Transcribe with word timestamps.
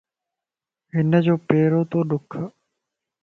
ھنجو 0.93 1.35
پيرو 1.47 1.81
تو 1.91 1.99
ڏک 2.09 2.31